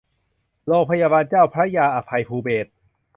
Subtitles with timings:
[0.67, 2.69] โรงพยาบาลเจ้าพระยาอภัยภูเบศร